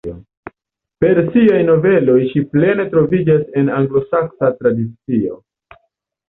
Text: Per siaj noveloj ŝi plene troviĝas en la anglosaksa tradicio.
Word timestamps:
Per 1.03 1.19
siaj 1.35 1.59
noveloj 1.67 2.15
ŝi 2.31 2.41
plene 2.55 2.87
troviĝas 2.95 3.45
en 3.61 3.71
la 3.73 3.77
anglosaksa 3.83 4.51
tradicio. 4.63 5.39